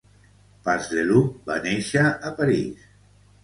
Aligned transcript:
Pasdeloup 0.67 1.37
va 1.51 1.59
néixer 1.67 2.09
a 2.09 2.35
París. 2.43 2.93